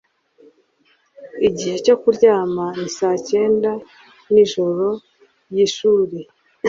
[1.47, 3.71] igihe cyo kuryama ni saa cyenda
[4.31, 4.87] nijoro
[5.49, 6.17] ryishuri